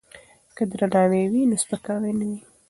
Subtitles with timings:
[0.55, 2.39] که درناوی وي نو سپکاوی نه وي.